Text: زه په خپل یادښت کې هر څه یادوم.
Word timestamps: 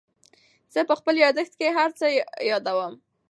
زه 0.73 0.79
په 0.89 0.93
خپل 0.99 1.15
یادښت 1.23 1.53
کې 1.59 1.75
هر 1.77 1.89
څه 1.99 2.05
یادوم. 2.51 2.93